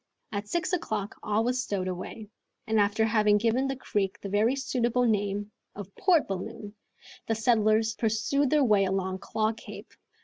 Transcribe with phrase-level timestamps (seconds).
[0.31, 2.31] At six o'clock, all was stowed away,
[2.65, 6.73] and after having given the creek the very suitable name of "Port Balloon,"
[7.27, 9.93] the settlers pursued their way along Claw Cape.